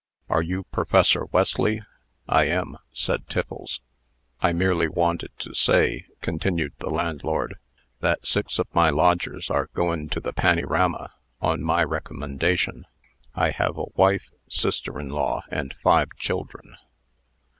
[0.29, 1.83] Are you Professor Wesley?"
[2.27, 3.81] "I am," said Tiffles.
[4.41, 7.57] "I merely wanted to say," continued the landlord,
[7.99, 12.87] "that six of my lodgers are goin' to the pannyrama on my recommendation.
[13.35, 16.77] I have a wife, sister in law and five children."